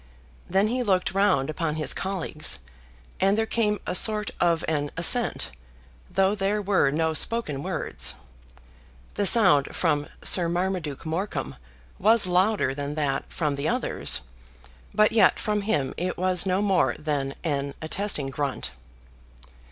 [0.49, 2.57] Then he looked round upon his colleagues,
[3.19, 5.51] and there came a sort of an assent,
[6.09, 8.15] though there were no spoken words.
[9.13, 11.55] The sound from Sir Marmaduke Morecombe
[11.99, 14.21] was louder than that from the others;
[14.91, 18.71] but yet from him it was no more than an attesting grunt.